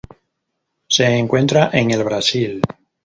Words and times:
Se 0.89 1.05
encuentra 1.05 1.69
en 1.73 1.91
el 1.91 2.03
Brasil 2.03 2.59